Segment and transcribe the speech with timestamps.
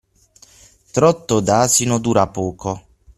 [0.91, 2.73] Trotto d'asino dura poco.